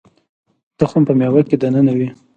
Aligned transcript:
تخم 0.79 1.01
په 1.07 1.13
مېوه 1.19 1.41
کې 1.49 1.55
دننه 1.61 1.93
وي 1.97 2.09